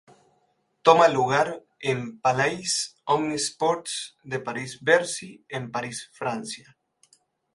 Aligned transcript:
Toma 0.87 1.07
lugar 1.09 1.49
en 1.91 1.99
Palais 2.23 2.71
Omnisports 3.17 3.99
de 4.33 4.39
Paris-Bercy 4.49 5.31
en 5.49 5.69
París, 5.71 6.05
Francia. 6.11 6.75